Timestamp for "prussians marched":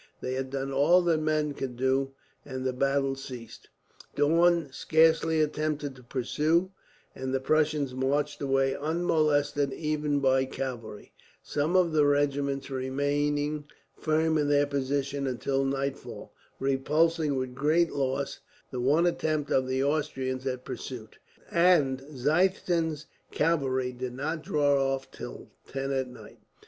7.39-8.41